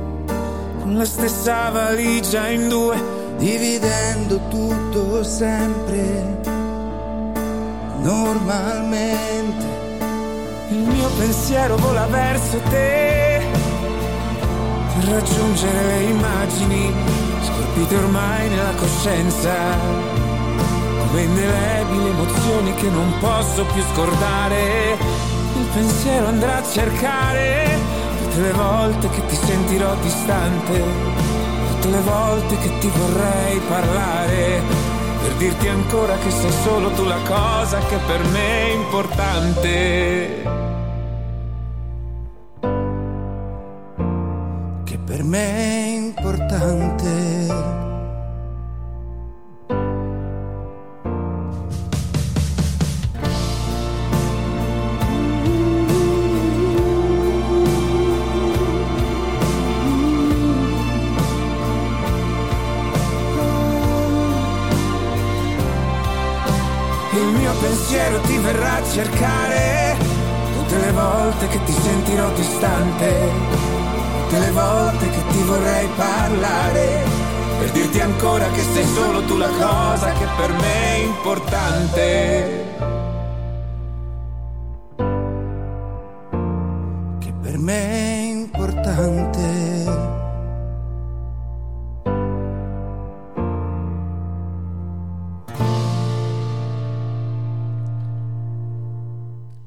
con 0.88 0.96
la 0.96 1.04
stessa 1.04 1.70
valigia 1.70 2.48
in 2.48 2.70
due, 2.70 2.96
dividendo 3.36 4.40
tutto 4.48 5.22
sempre 5.22 6.40
normalmente. 8.00 9.66
Il 10.70 10.78
mio 10.78 11.10
pensiero 11.18 11.76
vola 11.76 12.06
verso 12.06 12.58
te 12.70 13.42
per 14.94 15.10
raggiungere 15.10 15.84
le 15.88 16.04
immagini 16.04 16.94
scolpite 17.42 17.96
ormai 17.98 18.48
nella 18.48 18.76
coscienza, 18.76 19.54
come 21.06 21.22
indelebili 21.22 22.08
emozioni 22.08 22.74
che 22.76 22.90
non 22.90 23.14
posso 23.20 23.66
più 23.74 23.84
scordare. 23.94 24.98
Il 25.58 25.68
pensiero 25.74 26.28
andrà 26.28 26.58
a 26.58 26.64
cercare 26.64 27.97
tutte 28.38 28.52
le 28.52 28.54
volte 28.54 29.10
che 29.10 29.26
ti 29.26 29.36
sentirò 29.36 29.96
distante, 29.96 30.84
tutte 31.72 31.90
le 31.90 32.02
volte 32.02 32.58
che 32.60 32.78
ti 32.78 32.88
vorrei 32.96 33.60
parlare 33.68 34.62
per 35.24 35.34
dirti 35.38 35.68
ancora 35.68 36.16
che 36.18 36.30
sei 36.30 36.52
solo 36.64 36.92
tu 36.92 37.04
la 37.06 37.18
cosa 37.26 37.80
che 37.80 37.98
per 38.06 38.24
me 38.26 38.62
è 38.62 38.74
importante. 38.74 40.44
Che 44.84 44.98
per 45.04 45.24
me 45.24 45.67
importante. 81.28 82.37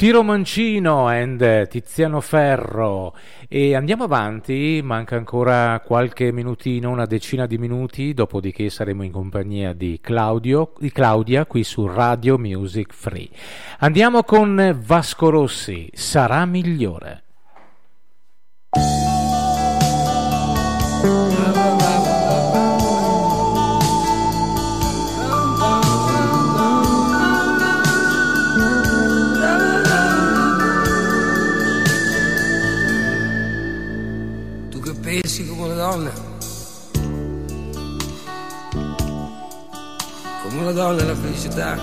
Tiro 0.00 0.22
Mancino 0.22 1.08
and 1.08 1.68
Tiziano 1.68 2.22
Ferro 2.22 3.14
e 3.46 3.74
andiamo 3.74 4.04
avanti, 4.04 4.80
manca 4.82 5.16
ancora 5.16 5.78
qualche 5.84 6.32
minutino, 6.32 6.88
una 6.88 7.04
decina 7.04 7.44
di 7.44 7.58
minuti, 7.58 8.14
dopodiché 8.14 8.70
saremo 8.70 9.02
in 9.02 9.12
compagnia 9.12 9.74
di, 9.74 9.98
Claudio, 10.00 10.72
di 10.78 10.90
Claudia 10.90 11.44
qui 11.44 11.64
su 11.64 11.86
Radio 11.86 12.38
Music 12.38 12.94
Free. 12.94 13.28
Andiamo 13.80 14.22
con 14.22 14.74
Vasco 14.82 15.28
Rossi, 15.28 15.90
sarà 15.92 16.46
migliore. 16.46 17.24
Donna, 35.90 36.12
come 40.42 40.60
una 40.60 40.70
donna 40.70 41.04
la 41.04 41.16
felicità, 41.16 41.76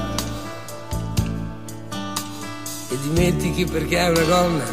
e 2.90 2.98
dimentichi 3.02 3.66
perché 3.66 3.98
è 3.98 4.10
una 4.10 4.22
donna, 4.22 4.64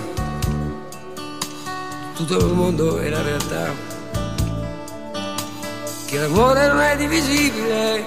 tutto 2.14 2.46
il 2.46 2.52
mondo 2.52 2.98
è 2.98 3.08
la 3.08 3.22
realtà, 3.22 3.72
che 6.06 6.18
l'amore 6.20 6.68
non 6.68 6.80
è 6.80 6.96
divisibile, 6.96 8.04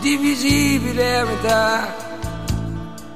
divisibile 0.00 1.20
a 1.20 1.24
metà, 1.24 1.96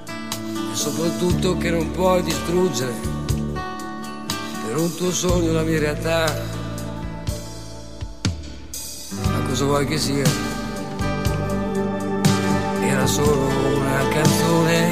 e 0.07 0.75
soprattutto 0.75 1.59
che 1.59 1.71
non 1.71 1.91
puoi 1.91 2.23
distruggere 2.23 3.12
per 4.73 4.81
un 4.81 4.95
tuo 4.95 5.13
sogno 5.13 5.53
la 5.53 5.63
mia 5.65 5.79
realtà. 5.79 6.35
Ma 9.23 9.41
cosa 9.47 9.65
vuoi 9.67 9.87
che 9.87 9.99
sia? 9.99 10.25
Era 12.81 13.07
solo 13.07 13.49
una 13.77 14.09
canzone, 14.09 14.89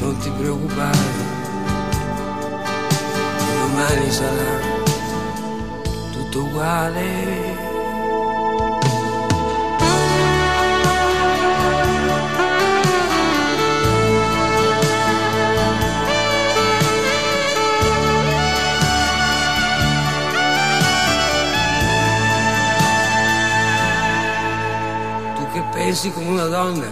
non 0.00 0.16
ti 0.20 0.30
preoccupare, 0.30 0.98
domani 3.60 4.10
sarà 4.10 4.60
tutto 6.12 6.44
uguale. 6.44 7.43
Pensi 25.84 26.10
come 26.12 26.28
una 26.28 26.46
donna, 26.46 26.86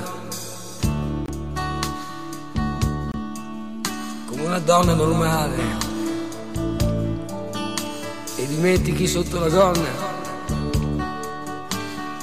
come 4.26 4.42
una 4.44 4.58
donna 4.58 4.92
normale, 4.92 5.56
e 8.36 8.46
dimentichi 8.48 9.06
sotto 9.06 9.38
la 9.38 9.48
gonna. 9.48 9.88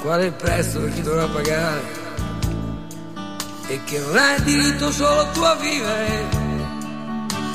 Qual 0.00 0.20
è 0.20 0.26
il 0.26 0.32
prezzo 0.32 0.84
che 0.84 0.92
chi 0.92 1.02
dovrà 1.02 1.26
pagare? 1.26 1.82
E 3.66 3.80
che 3.82 3.98
non 3.98 4.16
hai 4.16 4.40
diritto 4.44 4.92
solo 4.92 5.26
tu 5.32 5.40
a 5.40 5.56
vivere. 5.56 6.28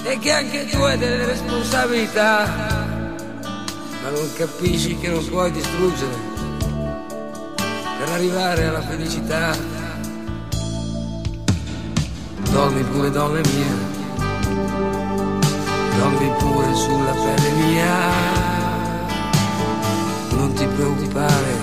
E 0.04 0.20
che 0.20 0.32
anche 0.34 0.66
tu 0.66 0.82
hai 0.82 0.98
delle 0.98 1.24
responsabilità, 1.24 2.46
ma 4.04 4.10
non 4.10 4.30
capisci 4.36 4.98
che 4.98 5.08
non 5.08 5.26
puoi 5.30 5.54
distruggere 5.54 6.35
arrivare 8.16 8.68
alla 8.68 8.82
felicità. 8.82 9.54
Dormi 12.50 12.82
pure 12.84 13.12
donna 13.12 13.42
mia, 13.42 13.76
dormi 15.98 16.32
pure 16.38 16.74
sulla 16.76 17.12
pelle 17.12 17.52
mia, 17.52 17.94
non 20.30 20.54
ti 20.54 20.66
preoccupare, 20.66 21.54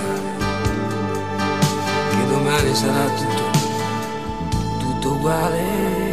che 2.11 2.27
domani 2.29 2.75
sarà 2.75 3.05
tutto, 3.15 3.59
tutto 4.77 5.11
uguale. 5.13 6.03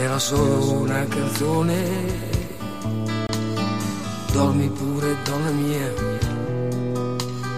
Era 0.00 0.18
solo 0.18 0.72
una 0.80 1.04
canzone. 1.04 1.76
Dormi 4.32 4.70
pure, 4.70 5.14
donna 5.24 5.50
mia, 5.50 5.92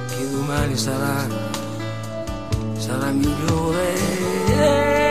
che 0.09 0.31
domani 0.33 0.77
sarà, 0.77 1.25
sarà 2.79 3.11
migliore. 3.13 5.02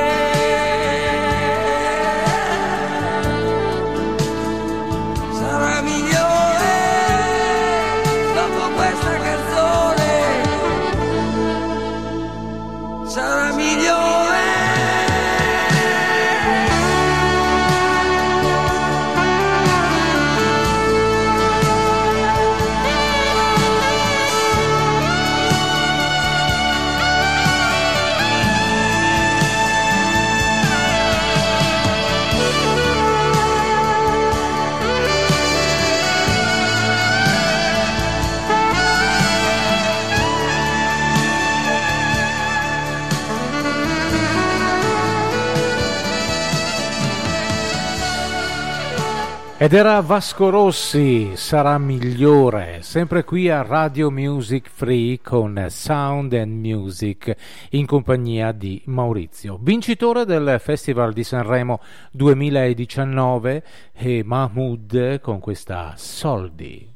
Ed 49.71 49.77
era 49.77 50.01
Vasco 50.01 50.49
Rossi, 50.49 51.31
sarà 51.37 51.77
migliore, 51.77 52.79
sempre 52.81 53.23
qui 53.23 53.49
a 53.49 53.61
Radio 53.61 54.11
Music 54.11 54.69
Free 54.69 55.21
con 55.21 55.67
Sound 55.69 56.33
and 56.33 56.59
Music 56.59 57.33
in 57.69 57.85
compagnia 57.85 58.51
di 58.51 58.81
Maurizio, 58.87 59.57
vincitore 59.61 60.25
del 60.25 60.57
Festival 60.59 61.13
di 61.13 61.23
Sanremo 61.23 61.79
2019 62.11 63.63
e 63.93 64.23
Mahmood 64.25 65.21
con 65.21 65.39
questa 65.39 65.93
Soldi. 65.95 66.93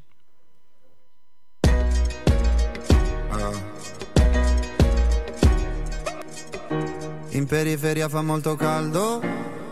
In 7.30 7.46
periferia 7.46 8.10
fa 8.10 8.20
molto 8.20 8.54
caldo, 8.54 9.22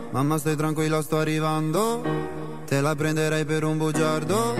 mamma 0.09 0.39
stai 0.39 0.55
tranquilla 0.55 1.03
sto 1.03 1.19
arrivando, 1.19 2.34
te 2.65 2.81
la 2.81 2.95
prenderei 2.95 3.45
per 3.45 3.63
un 3.63 3.77
bugiardo, 3.77 4.55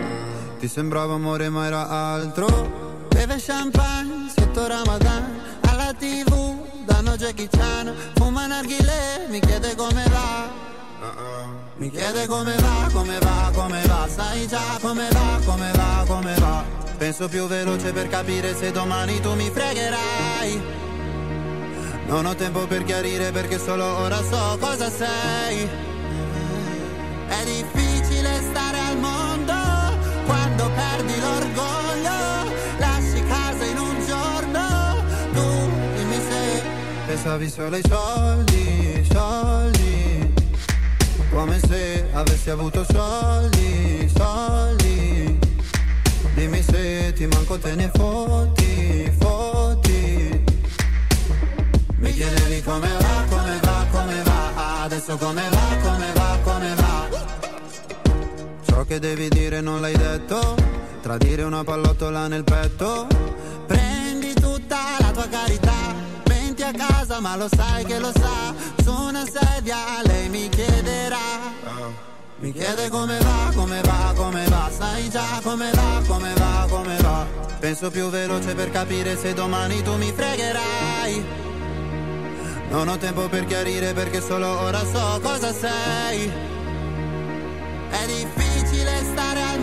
ti 0.60 0.68
sembrava 0.68 1.16
amore 1.16 1.49
ma 1.49 1.66
era 1.66 1.89
altro. 1.89 3.08
Beve 3.10 3.38
champagne 3.39 4.30
sotto 4.36 4.68
Ramadan. 4.68 5.41
Alla 5.68 5.93
tv 5.93 6.84
danno 6.86 7.16
Jackie 7.16 7.47
Chan. 7.49 7.93
Fuma 8.16 8.45
narghile, 8.45 9.28
mi 9.30 9.39
chiede 9.39 9.76
come 9.76 10.03
va. 10.10 10.64
Mi 11.78 11.89
chiede 11.89 12.26
come 12.28 12.56
va, 12.56 12.89
come 12.93 13.20
va, 13.20 13.51
come 13.53 13.82
va. 13.86 14.08
Sai 14.08 14.47
già 14.47 14.78
come 14.82 15.08
va, 15.10 15.39
come 15.45 15.72
va, 15.74 16.03
come 16.08 16.34
va. 16.36 16.64
Penso 16.97 17.28
più 17.28 17.47
veloce 17.47 17.91
per 17.91 18.08
capire 18.08 18.56
se 18.56 18.72
domani 18.72 19.20
tu 19.20 19.34
mi 19.34 19.49
fregherai. 19.49 20.62
Non 22.08 22.26
ho 22.26 22.36
tempo 22.36 22.68
per 22.68 22.84
chiarire 22.84 23.32
perché 23.32 23.58
solo 23.58 23.84
ora 23.84 24.22
so 24.22 24.58
cosa 24.60 24.89
sei. 24.89 25.68
È 27.28 27.43
difficile 27.43 27.84
stare 28.41 28.79
al 28.79 28.97
mondo 28.97 29.53
Quando 30.25 30.69
perdi 30.75 31.19
l'orgoglio 31.19 32.53
Lasci 32.77 33.23
casa 33.27 33.65
in 33.65 33.77
un 33.77 34.05
giorno 34.05 35.03
Tu 35.33 35.69
dimmi 35.95 36.19
se 36.29 36.75
Pensavi 37.05 37.49
solo 37.49 37.75
ai 37.75 37.83
soldi, 37.88 39.07
soldi. 39.11 40.33
Come 41.31 41.59
se 41.59 42.07
avessi 42.13 42.49
avuto 42.49 42.83
soldi, 42.83 44.11
soldi. 44.15 45.39
Dimmi 46.33 46.63
se 46.63 47.13
ti 47.13 47.27
manco 47.27 47.57
te 47.59 47.75
ne 47.75 47.91
fotti, 47.93 49.11
fotti. 49.19 50.43
Mi 51.97 52.11
chiedevi 52.11 52.61
come 52.63 52.89
va, 52.99 53.23
come 53.29 53.59
va, 53.61 53.86
come 53.91 54.21
va. 54.23 54.83
Adesso 54.83 55.15
come 55.17 55.49
va, 55.49 55.77
come 55.83 56.11
va, 56.13 56.39
come 56.43 56.75
va. 56.75 57.34
Ciò 58.76 58.84
che 58.84 58.99
devi 58.99 59.30
dire 59.30 59.61
non 59.61 59.80
l'hai 59.80 59.95
detto. 59.95 60.53
Tradire 61.01 61.43
una 61.43 61.63
pallottola 61.63 62.28
nel 62.28 62.43
petto. 62.43 63.07
Prendi 63.65 64.34
tutta 64.34 64.97
la 64.99 65.11
tua 65.11 65.30
carità. 65.30 65.95
Venti 66.26 66.61
a 66.61 66.73
casa 66.73 67.21
ma 67.21 67.38
lo 67.38 67.47
sai 67.47 67.86
che 67.86 67.99
lo 67.99 68.11
sa. 68.13 68.53
Su 68.84 68.91
una 68.91 69.23
sedia 69.23 69.78
lei 70.03 70.28
mi 70.28 70.49
chiederà. 70.49 71.17
Mi 72.39 72.51
chiede 72.51 72.89
come 72.89 73.17
va, 73.17 73.53
come 73.55 73.80
va, 73.80 74.13
come 74.13 74.43
va. 74.49 74.69
Sai 74.78 75.09
già 75.09 75.39
come 75.41 75.71
va, 75.71 76.01
come 76.05 76.34
va, 76.34 76.67
come 76.67 76.97
va. 76.97 77.26
Penso 77.57 77.89
più 77.89 78.09
veloce 78.09 78.55
per 78.55 78.71
capire 78.71 79.17
se 79.17 79.34
domani 79.34 79.82
tu 79.84 79.95
mi 79.95 80.11
fregherai. 80.13 81.26
Non 82.71 82.89
ho 82.89 82.97
tempo 82.97 83.30
per 83.30 83.45
chiarire 83.45 83.93
perché 83.93 84.19
solo 84.19 84.49
ora 84.59 84.84
so 84.84 85.21
cosa 85.21 85.53
sei. 85.53 86.30
È 87.89 88.05
difficile 88.07 88.44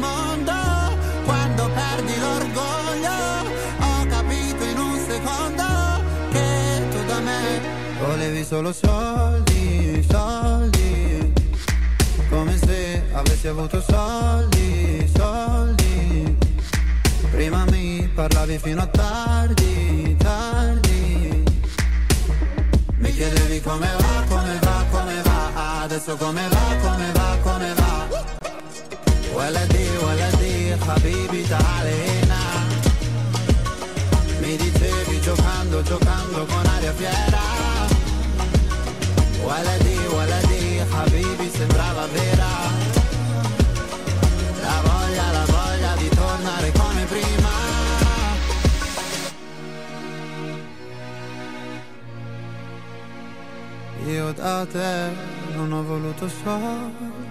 mondo 0.07 0.53
Quando 1.25 1.71
perdi 1.79 2.15
l'orgoglio 2.19 3.19
Ho 3.87 4.07
capito 4.15 4.63
in 4.65 4.79
un 4.79 4.97
secondo 5.09 5.67
Che 6.33 6.83
tu 6.91 7.05
da 7.07 7.19
me 7.21 7.81
Volevi 8.05 8.45
solo 8.45 8.73
soldi, 8.73 10.05
soldi. 10.11 11.33
Come 12.29 12.59
se 12.59 13.03
avessi 13.13 13.47
avuto 13.47 13.81
soldi, 13.81 15.09
soldi. 15.17 16.37
Prima 17.31 17.65
mi 17.71 18.11
parlavi 18.13 18.59
fino 18.59 18.83
a 18.83 18.87
tardi, 18.87 20.17
tardi. 20.19 21.45
Mi 22.97 23.13
chiedevi 23.13 23.61
come 23.61 23.89
va, 23.99 24.25
come 24.29 24.59
va, 24.61 24.85
come 24.91 25.23
va 25.23 25.83
Adesso 25.83 26.17
come 26.17 26.49
va, 26.49 26.77
come 26.81 27.13
va, 27.13 27.39
come 27.43 27.75
va 27.75 27.92
ولدي 29.36 29.88
ولدي 30.06 30.76
حبيبي 30.88 31.44
تعالي 31.44 31.96
هنا 32.10 32.44
Mi 34.48 34.56
dicevi 34.56 35.20
giocando, 35.28 35.78
giocando 35.84 36.46
con 36.46 36.66
aria 36.76 36.94
fiera 36.94 37.46
Waladi, 39.48 39.98
waladi, 40.16 40.64
habibi 40.92 41.50
sembrava 41.58 42.06
vera 42.16 42.52
La 44.66 44.78
voglia, 44.88 45.32
la 45.38 45.46
voglia 45.56 45.96
di 46.02 46.10
tornare 46.10 46.72
come 46.72 47.04
prima 47.14 47.56
Io 54.08 54.32
da 54.32 54.66
te 54.66 55.12
non 55.56 55.72
ho 55.74 55.84
voluto 55.84 56.30
soldi 56.30 57.31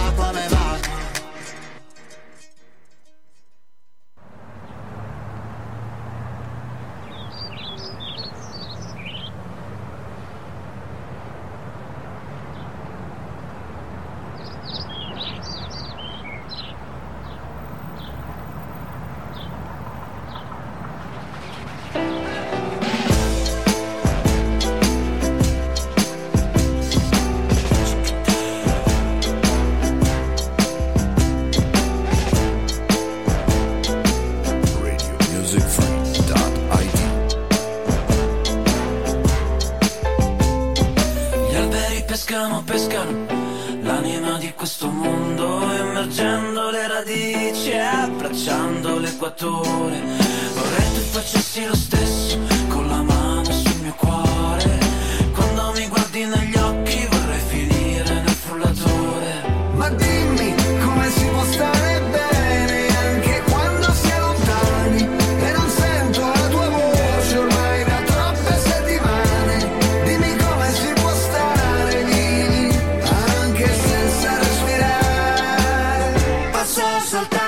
pasos 76.73 77.09
saltar. 77.09 77.40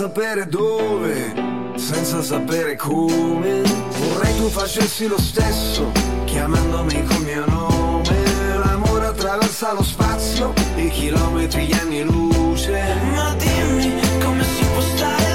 Sapere 0.00 0.46
dove, 0.46 1.34
senza 1.74 2.22
sapere 2.22 2.74
come. 2.74 3.60
Vorrei 3.98 4.34
tu 4.34 4.48
facessi 4.48 5.06
lo 5.06 5.20
stesso, 5.20 5.92
chiamandomi 6.24 7.04
col 7.04 7.22
mio 7.22 7.44
nome. 7.44 8.02
L'amore 8.64 9.08
attraversa 9.08 9.74
lo 9.74 9.82
spazio, 9.82 10.54
i 10.76 10.88
chilometri, 10.88 11.66
gli 11.66 11.74
anni 11.74 12.02
luce. 12.02 12.80
Ma 13.12 13.34
dimmi 13.34 13.92
come 14.24 14.42
si 14.42 14.64
può 14.72 14.80
stare 14.80 15.29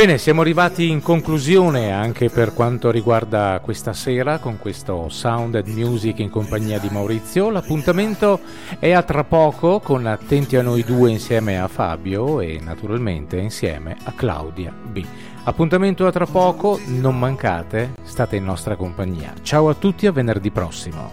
Bene, 0.00 0.16
siamo 0.16 0.40
arrivati 0.40 0.88
in 0.88 1.02
conclusione 1.02 1.92
anche 1.92 2.30
per 2.30 2.54
quanto 2.54 2.90
riguarda 2.90 3.60
questa 3.62 3.92
sera 3.92 4.38
con 4.38 4.58
questo 4.58 5.10
Sounded 5.10 5.66
Music 5.66 6.20
in 6.20 6.30
compagnia 6.30 6.78
di 6.78 6.88
Maurizio. 6.90 7.50
L'appuntamento 7.50 8.40
è 8.78 8.92
a 8.92 9.02
tra 9.02 9.24
poco 9.24 9.78
con 9.78 10.06
Attenti 10.06 10.56
a 10.56 10.62
noi 10.62 10.84
due 10.84 11.10
insieme 11.10 11.60
a 11.60 11.68
Fabio 11.68 12.40
e 12.40 12.58
naturalmente 12.64 13.36
insieme 13.36 13.98
a 14.04 14.12
Claudia 14.12 14.72
B. 14.72 15.04
Appuntamento 15.44 16.06
a 16.06 16.12
tra 16.12 16.24
poco, 16.24 16.80
non 16.86 17.18
mancate, 17.18 17.92
state 18.02 18.36
in 18.36 18.44
nostra 18.44 18.76
compagnia. 18.76 19.34
Ciao 19.42 19.68
a 19.68 19.74
tutti, 19.74 20.06
a 20.06 20.12
venerdì 20.12 20.50
prossimo. 20.50 21.10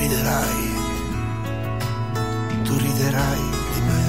Riderai, 0.00 0.62
tu 2.64 2.74
riderai 2.76 3.44
di 3.72 3.80
me. 3.88 4.02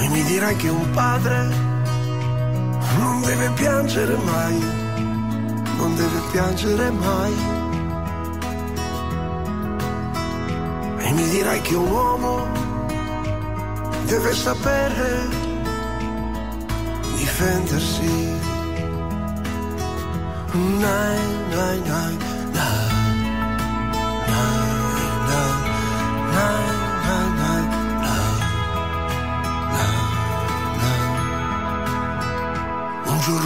E 0.00 0.08
mi 0.08 0.22
dirai 0.24 0.56
che 0.56 0.68
un 0.68 0.90
padre 0.92 1.36
non 2.98 3.20
deve 3.20 3.50
piangere 3.50 4.16
mai, 4.16 4.58
non 5.76 5.94
deve 5.96 6.20
piangere 6.32 6.90
mai. 6.90 7.34
E 10.98 11.12
mi 11.12 11.28
dirai 11.28 11.60
che 11.60 11.74
un 11.74 11.90
uomo 11.90 12.46
deve 14.06 14.32
sapere 14.32 15.28
difendersi. 17.16 18.52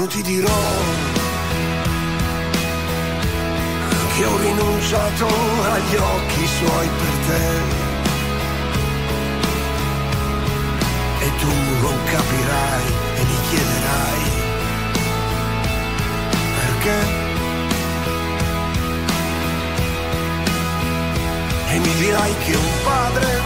Ti 0.09 0.23
dirò 0.23 0.61
che 4.15 4.25
ho 4.25 4.37
rinunciato 4.39 5.27
agli 5.27 5.97
occhi 5.97 6.47
suoi 6.47 6.89
per 6.99 7.15
te. 7.27 7.47
E 11.21 11.31
tu 11.39 11.53
non 11.83 12.05
capirai 12.05 12.85
e 13.17 13.23
mi 13.23 13.39
chiederai 13.51 14.38
perché. 16.79 17.27
E 21.71 21.79
mi 21.79 21.95
dirai 21.95 22.35
che 22.45 22.57
un 22.57 22.71
padre 22.85 23.41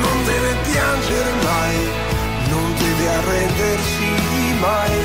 non 0.00 0.24
deve 0.24 0.54
piangere 0.70 1.32
mai, 1.42 1.76
non 2.48 2.74
deve 2.78 3.08
arrendersi 3.08 4.08
mai. 4.60 5.00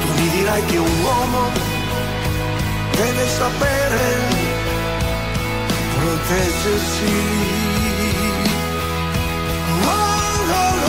Tu 0.00 0.20
mi 0.20 0.28
dirai 0.30 0.64
che 0.64 0.76
un 0.76 1.00
uomo 1.02 1.50
deve 2.96 3.28
sapere 3.28 4.46
proteggersi. 5.94 7.46
Oh, 9.84 9.92
oh, 10.50 10.84
oh. 10.84 10.87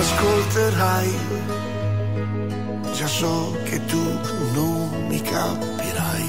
Ascolterai, 0.00 1.14
già 2.94 3.06
so 3.06 3.54
che 3.64 3.84
tu 3.84 4.02
non 4.54 5.06
mi 5.08 5.20
capirai. 5.20 6.28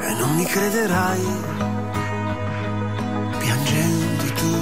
E 0.00 0.14
non 0.18 0.34
mi 0.36 0.44
crederai, 0.44 1.26
piangendo 3.38 4.24
tu, 4.40 4.54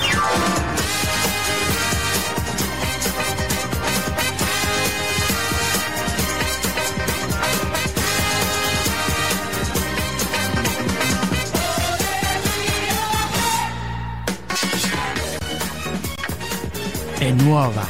È 17.23 17.31
nuova, 17.31 17.87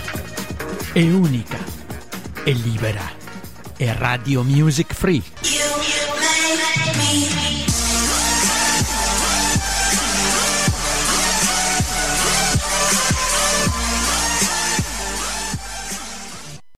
è 0.93 1.01
unica, 1.01 1.57
è 2.45 2.51
libera. 2.51 3.11
È 3.75 3.91
Radio 3.95 4.43
Music 4.43 4.93
Free. 4.93 5.52